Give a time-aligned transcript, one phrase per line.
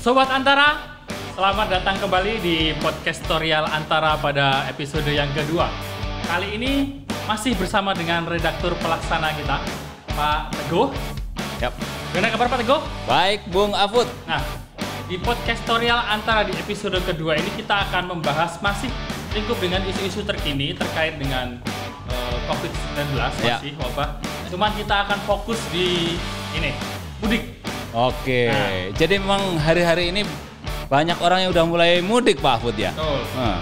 [0.00, 0.96] Sobat Antara,
[1.36, 5.68] selamat datang kembali di podcast tutorial Antara pada episode yang kedua.
[6.24, 9.60] Kali ini masih bersama dengan redaktur pelaksana kita,
[10.16, 10.88] Pak Teguh.
[11.60, 11.76] Yap.
[12.16, 12.80] Gimana kabar Pak Teguh?
[13.04, 14.08] Baik, Bung Afud.
[14.24, 14.40] Nah,
[15.04, 18.88] di podcast tutorial Antara di episode kedua ini kita akan membahas masih
[19.36, 21.60] lingkup dengan isu-isu terkini terkait dengan
[22.08, 23.60] eh, COVID-19 Ya.
[23.60, 24.16] masih wabah.
[24.48, 26.16] Cuman kita akan fokus di
[26.56, 26.72] ini,
[27.20, 27.59] mudik.
[27.90, 28.94] Oke, Nah.
[28.94, 30.22] jadi memang hari-hari ini
[30.86, 32.94] banyak orang yang udah mulai mudik Pak Afud ya.
[32.94, 33.20] Betul.
[33.34, 33.58] Nah,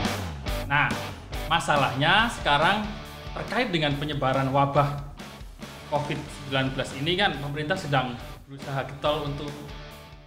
[0.68, 0.88] Nah,
[1.48, 2.84] masalahnya sekarang
[3.32, 5.01] terkait dengan penyebaran wabah
[5.88, 8.12] COVID-19 ini kan pemerintah sedang
[8.45, 9.48] berusaha getol untuk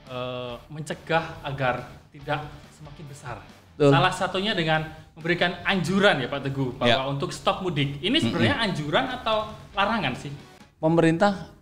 [0.10, 2.42] eh, mencegah agar tidak
[2.74, 3.38] semakin besar.
[3.72, 3.94] Betul.
[3.94, 7.06] Salah satunya dengan memberikan anjuran ya Pak Teguh bahwa Ya.
[7.06, 7.96] untuk stop mudik.
[7.98, 10.34] Ini sebenarnya anjuran atau larangan sih?
[10.76, 11.54] pemerintah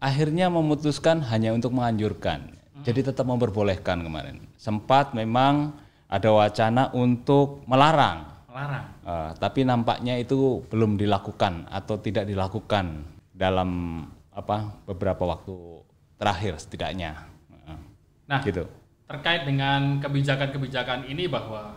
[0.00, 2.56] akhirnya memutuskan hanya untuk menganjurkan.
[2.80, 4.40] Jadi tetap memperbolehkan kemarin.
[4.56, 5.76] Sempat memang
[6.08, 8.24] ada wacana untuk melarang.
[8.48, 8.84] Melarang.
[9.04, 13.04] Eh, tapi nampaknya itu belum dilakukan atau tidak dilakukan
[13.36, 14.02] dalam
[14.32, 15.54] apa beberapa waktu
[16.16, 17.20] terakhir setidaknya.
[17.52, 17.78] Eh,
[18.32, 18.64] Nah, gitu.
[19.04, 21.76] terkait dengan kebijakan-kebijakan ini bahwa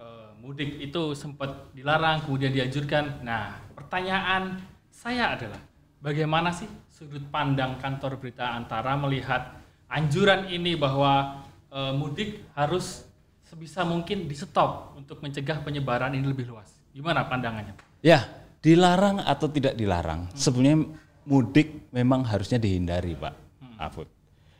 [0.00, 3.20] eh, mudik itu sempat dilarang kemudian dianjurkan.
[3.20, 5.60] Nah, pertanyaan saya adalah
[6.00, 6.66] bagaimana sih
[6.98, 9.54] sudut pandang kantor berita antara melihat
[9.86, 13.06] anjuran ini bahwa eh, mudik harus
[13.46, 16.66] sebisa mungkin di stop untuk mencegah penyebaran ini lebih luas.
[16.90, 17.78] Gimana pandangannya?
[18.02, 18.26] Ya,
[18.58, 20.90] dilarang atau tidak dilarang, sebenarnya
[21.22, 23.34] mudik memang harusnya dihindari, Pak
[23.78, 24.10] Afud.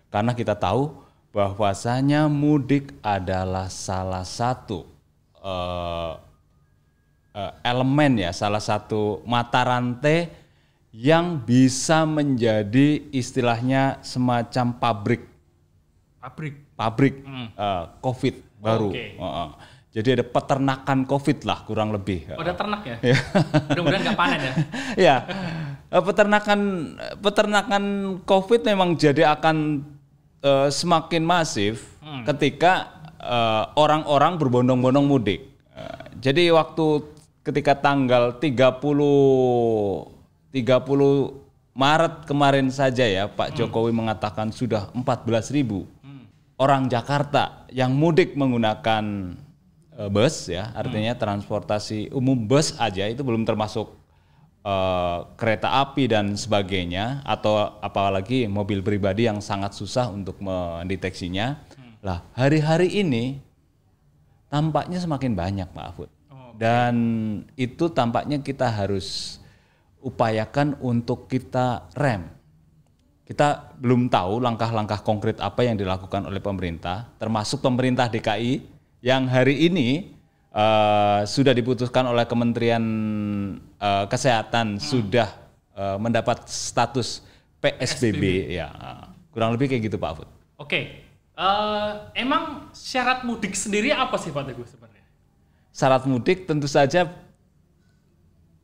[0.06, 0.94] Karena kita tahu
[1.34, 4.86] bahwasanya mudik adalah salah satu
[5.42, 6.14] eh,
[7.34, 10.46] eh, elemen ya, salah satu mata rantai
[10.92, 15.22] yang bisa menjadi istilahnya semacam pabrik
[16.18, 16.54] Pabrik.
[16.74, 17.14] pabrik
[17.56, 18.90] eh, COVID baru.
[18.90, 19.04] Oke.
[19.16, 19.48] Heeh.
[19.88, 22.28] Jadi ada peternakan COVID lah kurang lebih.
[22.36, 22.96] Pada ternak ya?
[23.72, 24.54] Mudah-mudahan nggak panen ya.
[25.08, 25.16] ya
[25.88, 26.60] peternakan
[27.24, 27.84] peternakan
[28.28, 29.80] COVID memang jadi akan
[30.44, 31.96] eh, semakin masif
[32.28, 35.40] ketika eh, orang-orang berbondong-bondong mudik.
[35.72, 37.08] Eh, jadi waktu
[37.40, 40.17] ketika tanggal 30
[40.52, 41.48] 30
[41.78, 45.98] Maret kemarin saja ya Pak Jokowi mengatakan sudah 14.000
[46.58, 49.04] orang Jakarta yang mudik menggunakan
[49.94, 50.74] eh, bus ya.
[50.74, 53.94] Artinya transportasi umum bus aja itu belum termasuk
[54.66, 61.62] eh, kereta api dan sebagainya atau apalagi mobil pribadi yang sangat susah untuk mendeteksinya.
[62.02, 63.38] Lah hari-hari ini
[64.50, 66.10] tampaknya semakin banyak Pak Afud.
[66.58, 66.94] Dan
[67.54, 69.38] itu tampaknya kita harus
[70.02, 72.30] upayakan untuk kita rem.
[73.28, 78.64] Kita belum tahu langkah-langkah konkret apa yang dilakukan oleh pemerintah, termasuk pemerintah DKI
[79.04, 80.16] yang hari ini
[80.48, 82.84] eh, sudah diputuskan oleh Kementerian
[83.76, 85.28] eh, Kesehatan sudah
[85.76, 87.20] eh, mendapat status
[87.60, 88.72] PSBB ya.
[89.28, 90.28] Kurang lebih kayak gitu Pak Afud.
[90.56, 91.04] Oke,
[91.36, 95.04] eh, emang syarat mudik sendiri apa sih Pak Teguh sebenarnya?
[95.68, 97.27] Syarat mudik tentu saja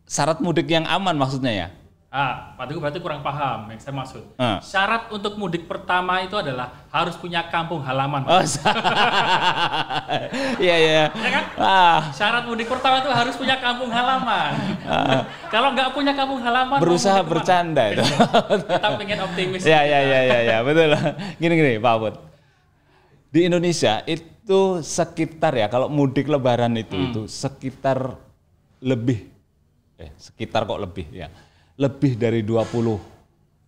[0.04, 1.69] syarat mudik yang aman maksudnya ya.
[2.15, 4.22] Ah, Pak Teguh berarti kurang paham yang saya maksud.
[4.38, 4.62] Ah.
[4.62, 8.22] Syarat untuk mudik pertama itu adalah harus punya kampung halaman.
[8.22, 8.31] Pak.
[8.31, 8.42] Oh,
[10.62, 11.03] iya iya.
[11.10, 11.44] Ya kan?
[11.59, 14.54] Ah, Syarat mudik pertama itu harus punya kampung halaman.
[15.50, 16.82] Kalau nggak punya kampung halaman, Ah.
[16.86, 18.06] berusaha bercanda itu.
[18.06, 19.66] Kita pengen optimis.
[19.66, 20.94] ya ya ya ya ya betul.
[21.42, 22.15] Gini gini Pak Bud.
[23.34, 28.15] Di Indonesia itu sekitar ya kalau mudik Lebaran itu itu sekitar
[28.78, 29.34] lebih
[29.99, 31.28] eh sekitar kok lebih ya
[31.78, 32.99] lebih dari 20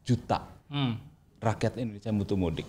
[0.07, 0.99] juta Hmm.
[1.39, 2.67] rakyat Indonesia butuh mudik.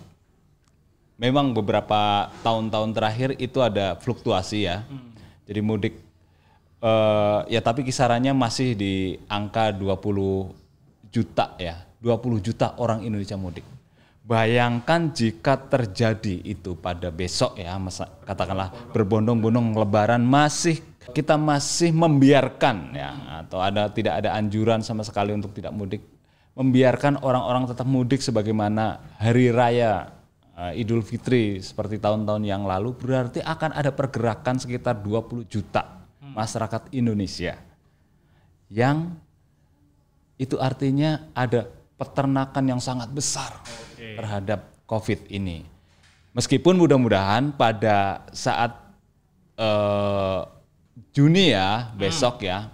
[1.18, 4.86] Memang beberapa tahun-tahun terakhir itu ada fluktuasi ya.
[5.42, 5.98] Jadi mudik
[6.78, 10.54] eh, ya tapi kisarannya masih di angka 20
[11.10, 11.82] juta ya.
[11.98, 13.66] 20 juta orang Indonesia mudik.
[14.28, 17.72] Bayangkan jika terjadi itu pada besok ya,
[18.28, 20.84] katakanlah berbondong-bondong lebaran masih
[21.16, 26.04] kita masih membiarkan ya atau ada tidak ada anjuran sama sekali untuk tidak mudik.
[26.52, 30.12] Membiarkan orang-orang tetap mudik sebagaimana hari raya
[30.52, 36.92] eh, Idul Fitri seperti tahun-tahun yang lalu berarti akan ada pergerakan sekitar 20 juta masyarakat
[36.92, 37.56] Indonesia.
[38.68, 39.08] Yang
[40.36, 41.64] itu artinya ada
[41.96, 43.56] peternakan yang sangat besar
[43.98, 45.66] terhadap COVID ini.
[46.32, 48.72] Meskipun mudah-mudahan pada saat
[49.58, 50.40] eh,
[51.14, 52.70] Juni ya besok ya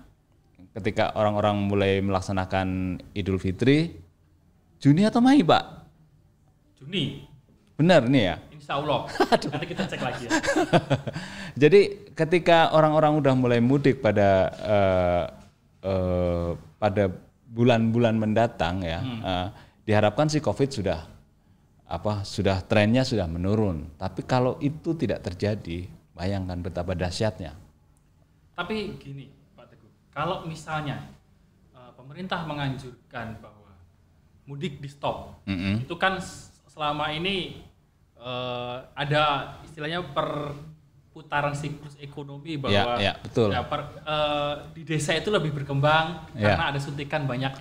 [0.74, 4.04] ketika orang-orang mulai melaksanakan Idul Fitri
[4.84, 5.64] Juni atau Mei, Pak?
[6.76, 7.24] Juni.
[7.80, 8.36] Benar nih ya.
[8.52, 9.08] Insya Allah.
[9.48, 10.30] Nanti kita cek lagi ya.
[11.64, 15.24] Jadi ketika orang-orang udah mulai mudik pada eh,
[15.88, 17.04] eh, pada
[17.48, 19.46] bulan-bulan mendatang ya, eh,
[19.88, 21.00] diharapkan si COVID sudah
[21.94, 23.86] apa sudah trennya sudah menurun.
[23.94, 27.54] Tapi kalau itu tidak terjadi, bayangkan betapa dahsyatnya.
[28.54, 31.06] Tapi gini, Pak Teguh, kalau misalnya
[31.70, 33.70] eh, pemerintah menganjurkan bahwa
[34.46, 35.82] mudik di stop, Mm-mm.
[35.82, 36.18] itu kan
[36.66, 37.62] selama ini
[38.14, 39.22] eh, ada
[39.62, 43.50] istilahnya perputaran siklus ekonomi bahwa Ya, ya, betul.
[43.50, 46.50] ya, per- eh, di desa itu lebih berkembang Ya.
[46.50, 47.54] karena ada suntikan banyak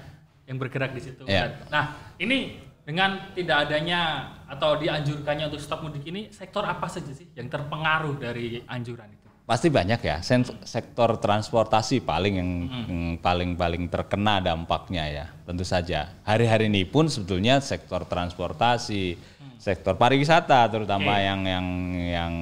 [0.46, 1.24] yang bergerak di situ.
[1.26, 1.48] Ya.
[1.50, 1.86] Dan- Nah,
[2.18, 7.48] ini dengan tidak adanya atau dianjurkannya untuk stop mudik ini, sektor apa saja sih yang
[7.48, 9.24] terpengaruh dari anjuran itu?
[9.44, 10.24] Pasti banyak ya.
[10.24, 12.52] Sen- sektor transportasi paling yang
[12.88, 15.26] yang paling-paling terkena dampaknya ya.
[15.44, 16.16] Tentu saja.
[16.24, 19.20] Hari-hari ini pun sebetulnya sektor transportasi,
[19.60, 21.28] sektor pariwisata terutama Oke.
[21.28, 21.68] yang yang
[22.00, 22.34] yang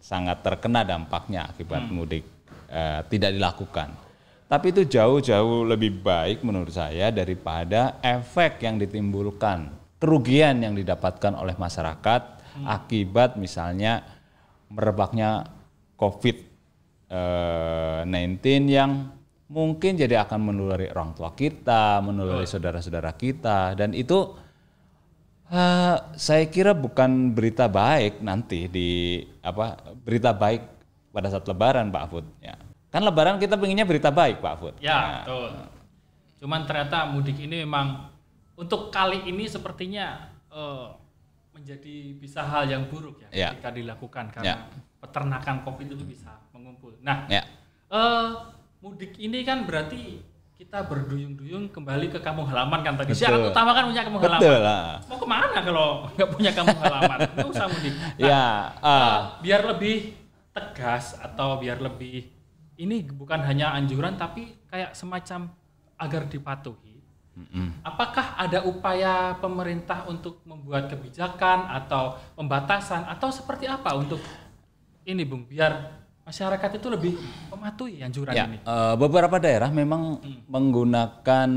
[0.00, 2.28] sangat terkena dampaknya akibat mudik
[2.68, 3.96] eh, tidak dilakukan.
[4.50, 11.52] Tapi itu jauh-jauh lebih baik menurut saya daripada efek yang ditimbulkan, kerugian yang didapatkan oleh
[11.54, 14.00] masyarakat akibat misalnya
[14.72, 15.44] merebaknya
[16.00, 19.12] COVID-19 yang
[19.50, 24.38] mungkin jadi akan menulari orang tua kita, menulari saudara-saudara kita, dan itu
[25.50, 29.76] eh, saya kira bukan berita baik nanti di apa
[30.06, 30.62] berita baik
[31.10, 32.24] pada saat Lebaran, Pak Afud.
[32.38, 32.54] Ya.
[32.94, 34.74] Kan Lebaran kita pengennya berita baik, Pak Afud.
[34.78, 35.50] Ya, betul.
[36.40, 38.09] Cuman ternyata mudik ini memang
[38.60, 40.86] untuk kali ini sepertinya eh,
[41.50, 43.48] menjadi bisa hal yang buruk ya, Ya.
[43.52, 44.56] ketika dilakukan karena Ya.
[44.98, 46.92] peternakan COVID itu bisa mengumpul.
[47.00, 47.42] Nah, Ya.
[47.88, 48.26] eh,
[48.78, 50.20] mudik ini kan berarti
[50.54, 53.16] kita berduyung-duyung kembali ke kampung halaman kan tadi.
[53.16, 53.52] Syarat Betul.
[53.52, 54.60] utama kan punya kampung Betul halaman.
[54.60, 54.88] lah.
[55.08, 57.18] Mau ke mana kalau nggak punya kampung halaman?
[57.32, 57.94] Nggak usah mudik.
[57.96, 58.44] Nah, Ya,
[58.84, 58.92] ah.
[58.92, 59.96] eh, biar lebih
[60.50, 62.28] tegas atau biar lebih
[62.76, 65.48] ini bukan hanya anjuran tapi kayak semacam
[65.96, 66.89] agar dipatuhi.
[67.80, 74.20] Apakah ada upaya pemerintah untuk membuat kebijakan atau pembatasan atau seperti apa untuk
[75.04, 77.12] ini Bung biar masyarakat itu lebih
[77.50, 78.58] mematuhi anjuran Ya, ini?
[78.62, 81.48] eh, beberapa daerah memang menggunakan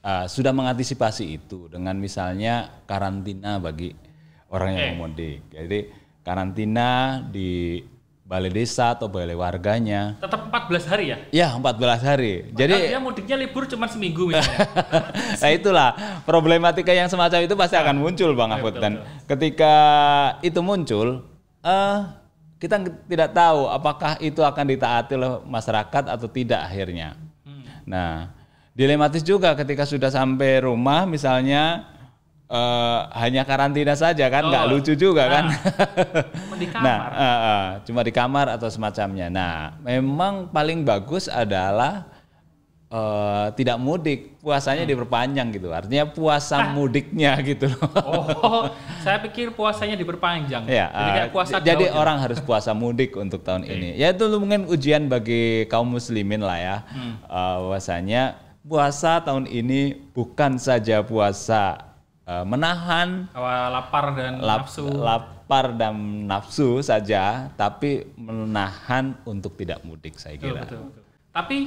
[0.00, 3.90] eh, sudah mengantisipasi itu dengan misalnya karantina bagi
[4.50, 4.90] orang yang Oke.
[4.94, 5.40] mau mudik.
[5.50, 5.78] Jadi
[6.20, 6.88] karantina
[7.24, 7.80] di
[8.30, 10.14] balai desa atau balai warganya.
[10.22, 11.18] Tetap 14 hari ya?
[11.34, 12.46] Ya, 14 hari.
[12.54, 14.70] Jadi Jadi dia mudiknya libur cuma seminggu misalnya.
[15.42, 15.90] nah itulah
[16.22, 18.92] problematika yang semacam itu pasti akan muncul Bang Afud betul, dan
[19.26, 19.74] ketika
[20.46, 21.26] itu muncul
[21.66, 21.98] eh
[22.62, 27.18] kita nge- tidak tahu apakah itu akan ditaati oleh masyarakat atau tidak akhirnya.
[27.42, 27.66] Hmm.
[27.82, 28.30] Nah,
[28.78, 31.82] dilematis juga ketika sudah sampai rumah misalnya
[32.50, 34.70] eh, hanya karantina saja kan nggak Oh.
[34.72, 35.44] lucu juga kan.
[36.34, 36.82] Cuma di kamar.
[36.82, 39.30] Nah, eh, eh, cuma di kamar atau semacamnya.
[39.30, 42.10] Nah, memang paling bagus adalah
[42.90, 44.90] eh, tidak mudik, puasanya Hmm.
[44.90, 45.70] diperpanjang gitu.
[45.70, 46.74] Artinya puasa Ah.
[46.74, 47.86] mudiknya gitu loh.
[48.02, 48.64] Oh,
[48.98, 50.66] saya pikir puasanya diperpanjang.
[50.66, 53.94] Ya, Jadi kayak puasa jadi orang harus puasa mudik untuk tahun ini.
[53.94, 56.76] Ya itu mungkin ujian bagi kaum muslimin lah ya.
[56.90, 57.14] Hmm.
[57.22, 58.22] Eh, bahwasanya
[58.60, 61.89] puasa tahun ini bukan saja puasa
[62.30, 64.86] eh, menahan lapar dan lap- nafsu.
[64.86, 65.94] lapar dan
[66.24, 70.60] nafsu saja, tapi menahan untuk tidak mudik saya Betul, kira.
[70.62, 71.02] betul, betul.
[71.30, 71.58] Tapi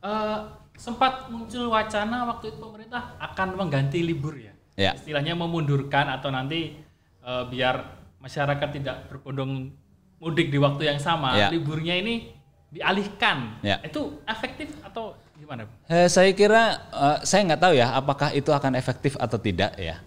[0.00, 0.38] eh,
[0.76, 4.52] sempat muncul wacana waktu itu pemerintah akan mengganti libur ya.
[4.74, 4.92] Ya.
[4.92, 6.80] Istilahnya memundurkan atau nanti
[7.20, 7.76] eh, biar
[8.16, 9.68] masyarakat tidak berbondong
[10.16, 11.52] mudik di waktu yang sama, Ya.
[11.52, 12.32] liburnya ini
[12.70, 13.60] dialihkan.
[13.60, 13.76] Ya.
[13.80, 15.62] Itu efektif atau gimana?
[15.68, 15.72] Bu?
[15.86, 20.00] Eh, saya kira eh, saya nggak tahu ya apakah itu akan efektif atau tidak ya.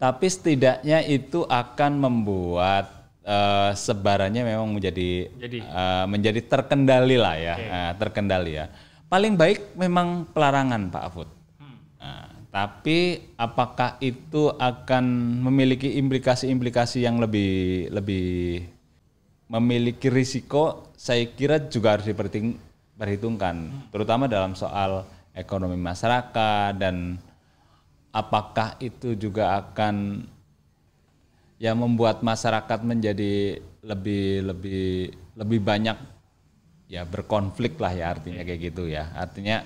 [0.00, 5.58] Tapi setidaknya itu akan membuat eh, sebarannya memang menjadi Jadi.
[5.60, 7.66] eh, menjadi terkendali lah ya, Oke.
[7.68, 8.66] Eh, terkendali ya.
[9.10, 11.28] Paling baik memang pelarangan Pak Afud.
[11.58, 11.76] Hmm.
[11.98, 15.04] Nah, tapi apakah itu akan
[15.50, 18.64] memiliki implikasi-implikasi yang lebih lebih
[19.50, 20.94] memiliki risiko?
[20.94, 22.69] Saya kira juga harus diperhitungkan,
[23.00, 27.16] perhitungkan, terutama dalam soal ekonomi masyarakat dan
[28.12, 30.28] apakah itu juga akan
[31.56, 35.96] ya membuat masyarakat menjadi lebih lebih lebih banyak
[36.92, 39.08] ya berkonflik lah ya artinya kayak gitu ya.
[39.16, 39.64] Artinya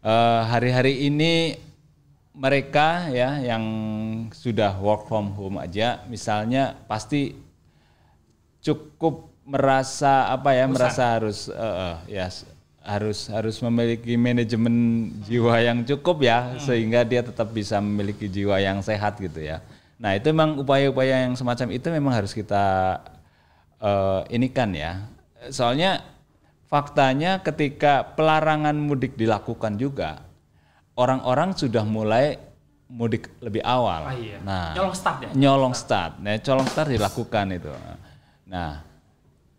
[0.00, 1.60] eh, hari-hari ini
[2.32, 3.64] mereka ya yang
[4.32, 7.34] sudah work from home aja misalnya pasti
[8.62, 12.26] cukup merasa apa ya merasa harus eh, eh, ya
[12.86, 18.78] harus harus memiliki manajemen jiwa yang cukup ya sehingga dia tetap bisa memiliki jiwa yang
[18.80, 19.58] sehat gitu ya
[20.00, 22.64] Nah itu memang upaya-upaya yang semacam itu memang harus kita
[23.84, 25.04] uh, ini kan ya.
[25.52, 26.00] Soalnya
[26.72, 30.24] faktanya ketika pelarangan mudik dilakukan juga,
[30.96, 32.40] orang-orang sudah mulai
[32.88, 34.08] mudik lebih awal.
[34.08, 34.40] Ah, iya.
[34.40, 35.30] Nah, Nyolong start ya?
[35.36, 36.12] nyolong start.
[36.24, 37.70] Nah, colong start dilakukan itu.
[38.48, 38.80] Nah,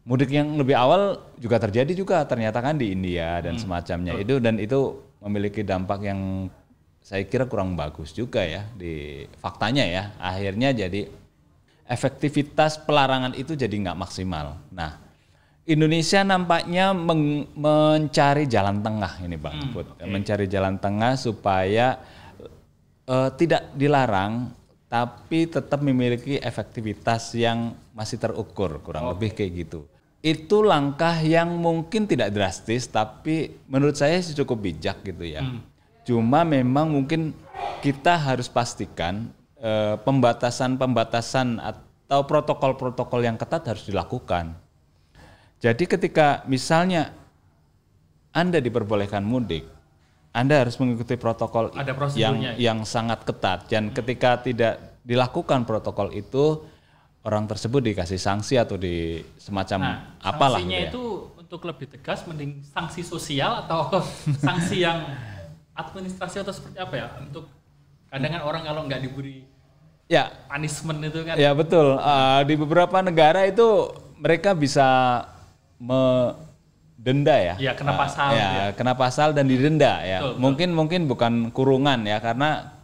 [0.01, 1.01] mudik yang lebih awal
[1.37, 3.61] juga terjadi juga ternyata kan di India dan Hmm.
[3.61, 4.79] semacamnya itu dan itu
[5.21, 6.49] memiliki dampak yang
[7.01, 10.03] saya kira kurang bagus juga ya di faktanya ya.
[10.17, 11.09] Akhirnya jadi
[11.85, 14.57] efektivitas pelarangan itu jadi nggak maksimal.
[14.71, 14.97] Nah,
[15.65, 19.85] Indonesia nampaknya meng- mencari jalan tengah ini Bang Hmm, Put.
[20.01, 21.97] Mencari jalan tengah supaya
[23.05, 24.55] eh, tidak dilarang
[24.91, 29.87] tapi tetap memiliki efektivitas yang masih terukur kurang lebih kayak gitu.
[30.19, 35.47] Itu langkah yang mungkin tidak drastis tapi menurut saya sih cukup bijak gitu ya.
[36.03, 37.31] Cuma memang mungkin
[37.79, 39.31] kita harus pastikan
[39.63, 44.59] eh, pembatasan-pembatasan atau protokol-protokol yang ketat harus dilakukan.
[45.63, 47.15] Jadi ketika misalnya
[48.35, 49.63] Anda diperbolehkan mudik,
[50.31, 56.63] Anda harus mengikuti protokol Ada yang yang sangat ketat dan ketika tidak dilakukan protokol itu
[57.27, 60.91] orang tersebut dikasih sanksi atau di semacam Nah, apalah sanksinya gitu ya.
[60.91, 61.03] itu
[61.35, 63.91] untuk lebih tegas mending sanksi sosial atau
[64.45, 65.03] sanksi yang
[65.75, 67.07] administrasi atau seperti apa ya?
[67.19, 67.51] Untuk
[68.07, 69.47] kadang kan orang kalau nggak diberi
[70.11, 71.95] Ya, punishment itu kan ya betul.
[71.95, 75.23] Ah, di beberapa negara itu mereka bisa
[77.01, 77.55] mendenda ya.
[77.57, 78.67] Iya, kena pasal ya, gitu ya.
[78.77, 80.21] kena pasal dan didenda ya.
[80.21, 80.41] Betul, betul.
[80.45, 82.77] mungkin mungkin bukan kurungan ya karena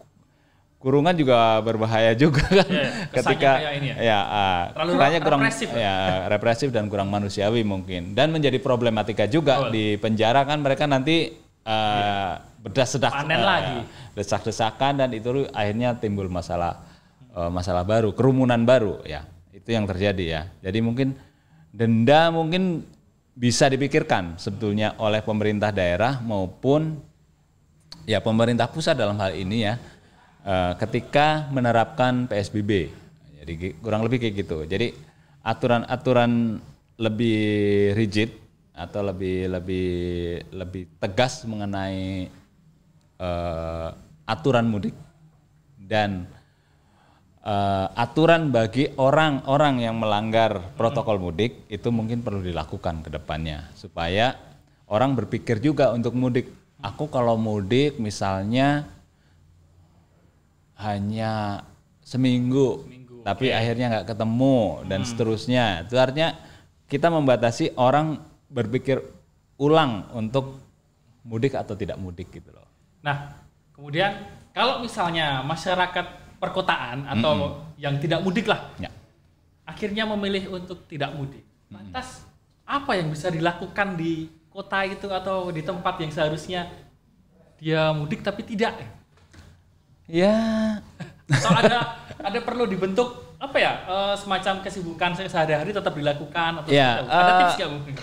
[0.82, 2.66] kurungan juga berbahaya juga kan
[3.14, 3.96] kesannya ketika ini ya.
[4.02, 5.82] ya ah, Terlalu kurang represif ya.
[5.86, 5.96] ya
[6.34, 9.74] represif dan kurang manusiawi mungkin dan menjadi problematika juga Betul.
[9.74, 13.78] di penjara kan mereka nanti ah, berdas-sedak Panen ah, lagi.
[14.18, 16.82] desak-desakan dan itu akhirnya timbul masalah
[17.38, 19.30] eh, masalah baru, kerumunan baru ya.
[19.54, 20.42] Itu yang terjadi ya.
[20.66, 21.14] Jadi mungkin
[21.70, 22.88] denda mungkin
[23.38, 26.98] bisa dipikirkan sebetulnya oleh pemerintah daerah maupun
[28.10, 29.78] ya pemerintah pusat dalam hal ini ya
[30.42, 32.90] eh, ketika menerapkan PSBB.
[33.38, 34.66] Jadi kurang lebih kayak gitu.
[34.66, 34.92] Jadi
[35.46, 36.58] aturan-aturan
[36.98, 37.40] lebih
[37.94, 38.34] rigid
[38.74, 39.90] atau lebih lebih
[40.58, 42.34] lebih tegas mengenai
[43.22, 43.90] eh,
[44.26, 44.98] aturan mudik
[45.78, 46.26] dan
[47.48, 54.36] eh, aturan bagi orang-orang yang melanggar protokol mudik itu mungkin perlu dilakukan ke depannya supaya
[54.92, 56.52] orang berpikir juga untuk mudik.
[56.84, 58.86] Aku kalau mudik misalnya
[60.78, 61.66] hanya
[62.06, 62.86] seminggu,
[63.26, 65.66] tapi akhirnya nggak ketemu dan seterusnya.
[65.90, 66.38] Itu artinya
[66.86, 69.02] kita membatasi orang berpikir
[69.58, 70.62] ulang untuk
[71.26, 72.64] mudik atau tidak mudik gitu loh.
[73.04, 73.36] Nah,
[73.74, 74.24] kemudian
[74.54, 77.34] kalau misalnya masyarakat perkotaan atau
[77.76, 78.90] yang tidak mudik lah, Ya.
[79.64, 81.42] akhirnya memilih untuk tidak mudik.
[81.68, 82.24] Lantas
[82.64, 86.70] apa yang bisa dilakukan di kota itu atau di tempat yang seharusnya
[87.58, 88.78] dia mudik tapi tidak?
[90.06, 90.34] Ya,
[91.28, 97.04] Atau ada ada perlu dibentuk apa ya eh, semacam kesibukan sehari-hari tetap dilakukan atau Ya,
[97.04, 97.12] apa?
[97.12, 97.94] ada eh, tips nggak mungkin?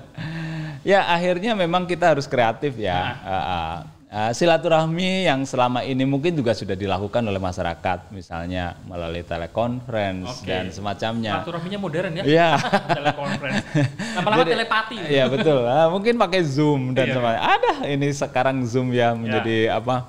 [0.92, 3.16] ya akhirnya memang kita harus kreatif ya.
[3.22, 3.76] Ah, ah.
[4.06, 10.46] Ah, silaturahmi yang selama ini mungkin juga sudah dilakukan oleh masyarakat, misalnya melalui telekonferensi Oke.
[10.46, 11.42] dan semacamnya.
[11.42, 12.22] Silaturahminya modern ya.
[12.22, 12.50] Iya.
[13.02, 13.66] Telekonferensi.
[14.14, 14.96] Lama-lama telepati.
[15.10, 15.66] Iya betul.
[15.66, 17.14] Ah, mungkin pakai Zoom dan Iya.
[17.18, 17.42] semacamnya.
[17.50, 20.06] Ada ini sekarang Zoom ya menjadi apa?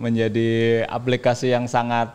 [0.00, 0.50] Menjadi
[0.88, 2.08] aplikasi yang sangat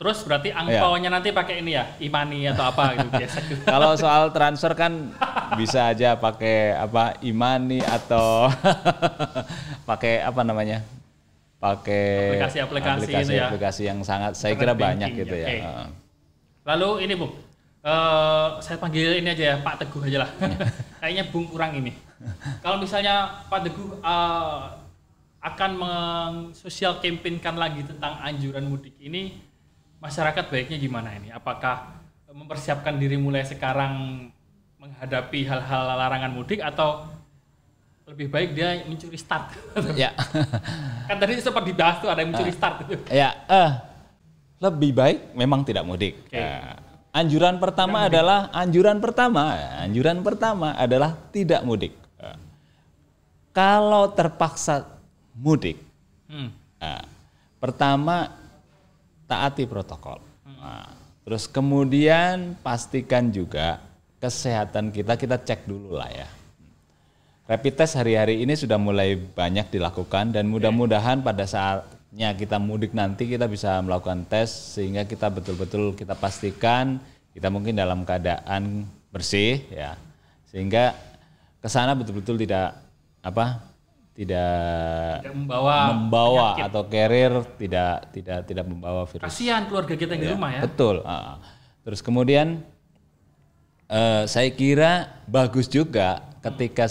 [0.00, 0.56] Terus berarti Iya.
[0.56, 3.62] angpaunya nanti pakai ini ya, imani atau apa gitu biasa gitu.
[3.68, 5.12] Kalau soal transfer kan
[5.60, 8.48] bisa aja pakai apa imani atau
[9.88, 10.80] pakai apa namanya?
[11.60, 13.52] Pakai Aplikasi-aplikasi itu ya.
[13.52, 15.48] aplikasi yang sangat saya kira banyak gitu ya.
[15.60, 15.86] Heeh.
[16.64, 17.36] Lalu ini Bung,
[17.84, 20.30] eh, saya panggil ini aja ya Pak Teguh aja lah.
[21.04, 21.92] Kayaknya Bung kurang ini.
[22.64, 24.58] Kalau misalnya Pak Teguh eh,
[25.44, 29.36] akan mensosial campaignkan lagi tentang anjuran mudik ini,
[30.00, 31.28] masyarakat baiknya gimana ini?
[31.30, 32.00] Apakah
[32.32, 34.26] mempersiapkan diri mulai sekarang
[34.80, 37.04] menghadapi hal-hal larangan mudik atau
[38.08, 39.54] lebih baik dia mencuri start?
[39.94, 40.16] Ya.
[41.08, 42.96] kan tadi sempat dibahas tuh ada yang mencuri start itu.
[43.20, 43.70] ya, eh
[44.60, 46.16] lebih baik memang tidak mudik.
[46.26, 46.36] Oke.
[46.36, 46.74] Eh,
[47.12, 51.92] anjuran pertama adalah anjuran pertama, anjuran pertama adalah tidak mudik.
[52.20, 52.38] Eh,
[53.52, 54.84] kalau terpaksa
[55.36, 55.80] mudik,
[56.30, 56.54] Hmm.
[56.78, 57.02] Nah,
[57.58, 58.30] pertama
[59.30, 60.18] taati protokol.
[60.42, 60.90] Nah,
[61.22, 63.78] terus kemudian pastikan juga
[64.18, 66.28] kesehatan kita kita cek dulu lah ya.
[67.46, 72.90] Rapid test hari-hari ini sudah mulai banyak dilakukan dan mudah-mudahan pada saat saatnya kita mudik
[72.90, 76.98] nanti kita bisa melakukan tes sehingga kita betul-betul kita pastikan
[77.30, 78.82] kita mungkin dalam keadaan
[79.14, 79.94] bersih ya
[80.50, 80.90] sehingga
[81.62, 82.74] ke sana betul-betul tidak
[83.22, 83.62] apa
[84.20, 90.20] tidak, Tidak membawa membawa atau carrier tidak tidak tidak membawa virus kasihan keluarga kita yang
[90.20, 90.60] di rumah ya.
[90.60, 91.00] Betul.
[91.02, 91.40] ah.
[91.80, 92.60] Terus kemudian
[93.86, 94.92] eh, saya kira
[95.24, 96.84] bagus juga ketika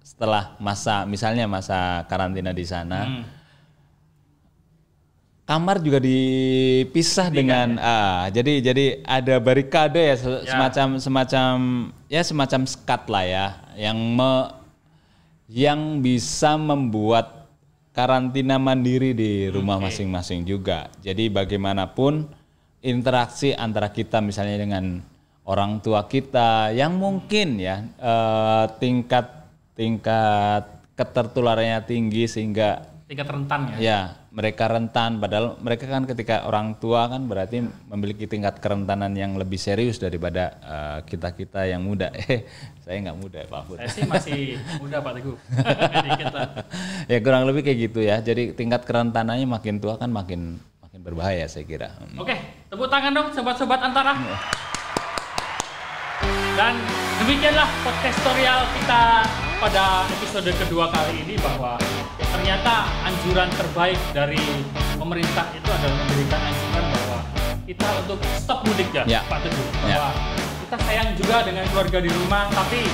[0.00, 3.24] setelah masa misalnya masa karantina di sana Hmm.
[5.44, 10.50] kamar juga dipisah dengan ah jadi jadi ada barikade ya, se- Ya.
[10.50, 11.54] semacam semacam
[12.06, 13.46] ya semacam skat lah ya
[13.78, 14.30] yang me,
[15.46, 17.46] yang bisa membuat
[17.94, 20.92] karantina mandiri di rumah masing-masing juga.
[21.00, 22.28] Jadi bagaimanapun
[22.84, 25.00] interaksi antara kita misalnya dengan
[25.46, 29.48] orang tua kita yang mungkin ya eh, tingkat
[29.78, 30.64] tingkat
[30.98, 33.76] ketertularannya tinggi sehingga Tingkat rentan ya.
[33.78, 34.00] Ya,
[34.36, 35.16] mereka rentan.
[35.16, 40.52] Padahal mereka kan ketika orang tua kan berarti memiliki tingkat kerentanan yang lebih serius daripada
[41.08, 42.12] kita kita yang muda.
[42.26, 42.42] Eh,
[42.82, 43.76] saya nggak muda ya Pak Fud.
[43.78, 44.40] Saya sih masih
[44.82, 45.36] muda Pak Teguh.
[47.10, 48.18] Ya kurang lebih kayak gitu ya.
[48.18, 51.94] Jadi tingkat kerentanannya makin tua kan makin makin berbahaya saya kira.
[51.96, 52.18] Hmm.
[52.18, 52.34] Oke,
[52.66, 54.14] tepuk tangan dong sobat-sobat antara.
[56.58, 59.26] Dan demikianlah podcast tutorial kita
[59.58, 61.74] pada episode kedua kali ini bahwa
[62.22, 64.38] ternyata anjuran terbaik dari
[64.94, 67.18] pemerintah itu adalah memberikan anjuran bahwa
[67.66, 69.20] kita untuk stop mudik ya, Ya.
[69.26, 69.68] Pak Teguh.
[69.90, 69.98] Ya.
[69.98, 70.10] Bahwa
[70.62, 72.86] kita sayang juga dengan keluarga di rumah, tapi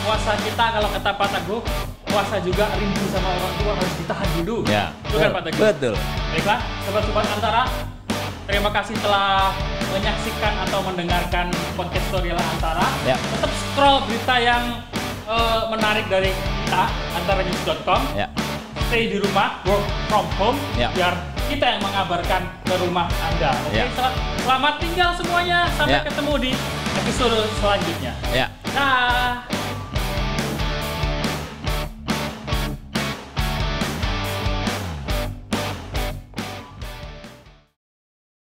[0.00, 1.60] puasa kita kalau kata Pak Teguh,
[2.08, 4.56] puasa juga rindu sama orang tua harus ditahan dulu.
[4.64, 4.96] Ya.
[5.04, 5.60] Itu kan Pak Teguh.
[5.60, 5.94] Betul.
[6.32, 7.62] Baiklah, sobat-sobat antara,
[8.44, 9.52] terima kasih telah
[9.90, 12.84] menyaksikan atau mendengarkan podcast tutorial antara.
[13.04, 13.16] Ya.
[13.16, 14.62] Tetap scroll berita yang
[15.24, 16.30] eh, menarik dari
[16.64, 16.84] kita,
[17.16, 18.00] antaranews.com.
[18.12, 18.28] Ya.
[18.86, 20.92] Stay di rumah, work from home, Ya.
[20.92, 21.16] biar
[21.48, 23.56] kita yang mengabarkan ke rumah Anda.
[23.64, 23.88] Oke, Ya.
[23.92, 25.64] sel- selamat tinggal semuanya.
[25.72, 26.04] Sampai Ya.
[26.04, 26.52] ketemu di
[27.00, 28.12] episode selanjutnya.
[28.30, 28.46] Ya.
[28.70, 29.53] Dah.